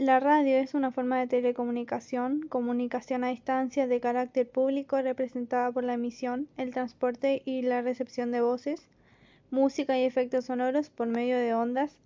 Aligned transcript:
La 0.00 0.18
radio 0.18 0.56
es 0.56 0.72
una 0.72 0.92
forma 0.92 1.18
de 1.18 1.26
telecomunicación, 1.26 2.48
comunicación 2.48 3.22
a 3.22 3.28
distancia 3.28 3.86
de 3.86 4.00
carácter 4.00 4.48
público 4.48 5.02
representada 5.02 5.70
por 5.72 5.84
la 5.84 5.92
emisión, 5.92 6.48
el 6.56 6.72
transporte 6.72 7.42
y 7.44 7.60
la 7.60 7.82
recepción 7.82 8.32
de 8.32 8.40
voces, 8.40 8.88
música 9.50 9.98
y 9.98 10.04
efectos 10.04 10.46
sonoros 10.46 10.88
por 10.88 11.06
medio 11.06 11.36
de 11.36 11.52
ondas 11.52 11.98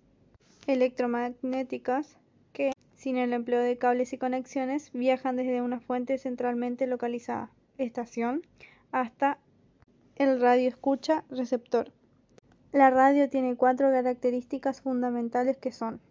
electromagnéticas 0.67 2.17
que, 2.51 2.73
sin 2.97 3.15
el 3.15 3.31
empleo 3.31 3.61
de 3.61 3.77
cables 3.77 4.11
y 4.11 4.17
conexiones, 4.17 4.91
viajan 4.91 5.37
desde 5.37 5.61
una 5.61 5.79
fuente 5.79 6.17
centralmente 6.17 6.87
localizada, 6.87 7.49
estación, 7.77 8.41
hasta 8.91 9.37
el 10.17 10.41
radioescucha 10.41 11.23
receptor. 11.29 11.93
La 12.73 12.89
radio 12.89 13.29
tiene 13.29 13.55
cuatro 13.55 13.89
características 13.89 14.81
fundamentales 14.81 15.55
que 15.55 15.71
son 15.71 16.01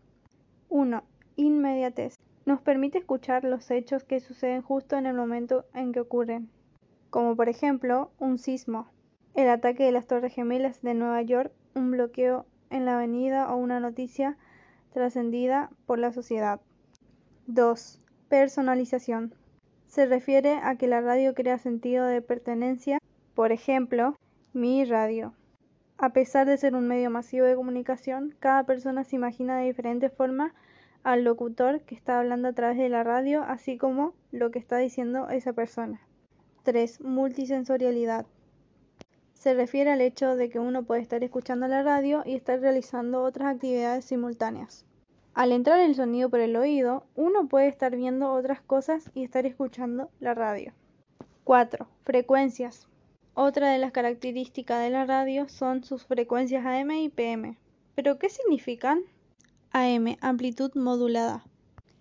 1. 0.70 1.04
Inmediatez. 1.36 2.16
Nos 2.46 2.60
permite 2.60 2.98
escuchar 2.98 3.44
los 3.44 3.70
hechos 3.70 4.04
que 4.04 4.20
suceden 4.20 4.62
justo 4.62 4.96
en 4.96 5.06
el 5.06 5.14
momento 5.14 5.64
en 5.75 5.92
que 5.92 6.00
ocurren, 6.00 6.50
como 7.11 7.36
por 7.36 7.48
ejemplo 7.48 8.11
un 8.18 8.38
sismo, 8.38 8.88
el 9.34 9.48
ataque 9.48 9.84
de 9.84 9.92
las 9.92 10.06
Torres 10.06 10.34
Gemelas 10.34 10.82
de 10.82 10.94
Nueva 10.94 11.22
York, 11.22 11.52
un 11.75 11.90
bloqueo 11.90 12.46
en 12.70 12.84
la 12.84 12.96
avenida 12.96 13.52
o 13.52 13.56
una 13.56 13.80
noticia 13.80 14.36
trascendida 14.92 15.70
por 15.86 15.98
la 15.98 16.12
sociedad. 16.12 16.61
2. 17.46 18.00
Personalización. 18.28 19.34
Se 19.86 20.06
refiere 20.06 20.61
a 20.62 20.76
que 20.76 20.86
la 20.86 21.00
radio 21.00 21.34
crea 21.34 21.58
sentido 21.58 22.04
de 22.06 22.22
pertenencia, 22.22 22.98
por 23.34 23.53
ejemplo, 23.53 24.16
mi 24.53 24.84
radio. 24.84 25.34
A 25.98 26.11
pesar 26.11 26.46
de 26.46 26.56
ser 26.56 26.75
un 26.75 26.89
medio 26.89 27.11
masivo 27.11 27.46
de 27.46 27.56
comunicación, 27.56 28.34
cada 28.39 28.64
persona 28.64 29.04
se 29.04 29.16
imagina 29.16 29.56
de 29.56 29.66
diferente 29.66 30.11
forma 30.11 30.54
al 31.04 31.22
locutor 31.22 31.82
que 31.82 31.94
está 31.94 32.19
hablando 32.19 32.48
a 32.48 32.53
través 32.55 32.78
de 32.78 32.89
la 32.89 33.05
radio, 33.05 33.42
así 33.42 33.77
como 33.77 34.14
lo 34.33 34.50
que 34.50 34.58
está 34.58 34.78
diciendo 34.78 35.28
esa 35.28 35.53
persona. 35.53 36.01
3. 36.65 37.03
Multisensorialidad. 37.03 38.27
Se 39.34 39.53
refiere 39.53 39.93
al 39.93 40.01
hecho 40.01 40.34
de 40.34 40.48
que 40.48 40.59
uno 40.59 40.84
puede 40.84 41.03
estar 41.03 41.23
escuchando 41.23 41.69
la 41.69 41.83
radio 41.83 42.23
y 42.25 42.34
estar 42.34 42.59
realizando 42.59 43.23
otras 43.23 43.55
actividades 43.55 44.06
simultáneas. 44.06 44.87
Al 45.34 45.53
entrar 45.53 45.78
el 45.81 45.95
sonido 45.95 46.31
por 46.31 46.41
el 46.41 46.56
oído, 46.56 47.05
uno 47.17 47.48
puede 47.48 47.69
estar 47.69 47.95
viendo 47.95 48.33
otras 48.33 48.62
cosas 48.62 49.11
y 49.15 49.25
estar 49.25 49.45
escuchando 49.45 50.09
la 50.21 50.33
radio. 50.33 50.73
4. 51.45 51.87
Frecuencias. 52.05 52.89
Otra 53.34 53.71
de 53.71 53.78
las 53.78 53.93
características 53.93 54.81
de 54.81 54.91
la 54.91 55.05
radio 55.05 55.48
son 55.48 55.84
sus 55.84 56.06
frecuencias 56.06 56.65
AM 56.65 56.93
y 56.93 57.09
PM. 57.11 57.59
¿Pero 57.95 58.19
qué 58.19 58.31
significan? 58.31 59.03
AM, 59.77 60.17
amplitud 60.20 60.70
modulada. 60.77 61.44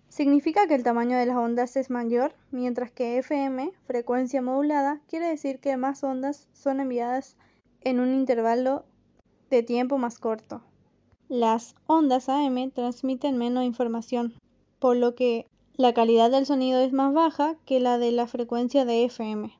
Significa 0.08 0.68
que 0.68 0.76
el 0.76 0.84
tamaño 0.84 1.18
de 1.18 1.26
las 1.26 1.36
ondas 1.36 1.76
es 1.76 1.90
mayor, 1.90 2.36
mientras 2.52 2.92
que 2.92 3.18
FM, 3.18 3.72
frecuencia 3.84 4.40
modulada, 4.40 5.00
quiere 5.08 5.26
decir 5.26 5.58
que 5.58 5.76
más 5.76 6.04
ondas 6.04 6.48
son 6.52 6.78
enviadas 6.78 7.36
en 7.80 7.98
un 7.98 8.14
intervalo 8.14 8.84
de 9.50 9.64
tiempo 9.64 9.98
más 9.98 10.20
corto. 10.20 10.62
Las 11.28 11.74
ondas 11.88 12.28
AM 12.28 12.70
transmiten 12.70 13.38
menos 13.38 13.64
información, 13.64 14.34
por 14.78 14.96
lo 14.96 15.16
que 15.16 15.48
la 15.74 15.92
calidad 15.94 16.30
del 16.30 16.46
sonido 16.46 16.78
es 16.78 16.92
más 16.92 17.12
baja 17.12 17.56
que 17.64 17.80
la 17.80 17.98
de 17.98 18.12
la 18.12 18.28
frecuencia 18.28 18.84
de 18.84 19.04
FM. 19.04 19.52